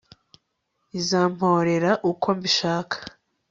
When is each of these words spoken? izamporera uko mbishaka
izamporera 0.99 1.91
uko 2.11 2.27
mbishaka 2.37 2.95